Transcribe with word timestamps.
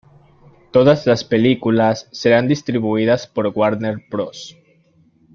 Todas 0.71 1.05
las 1.05 1.23
películas 1.23 2.09
serán 2.11 2.47
distribuidas 2.47 3.27
por 3.27 3.45
Warner 3.49 4.03
Bros. 4.09 4.57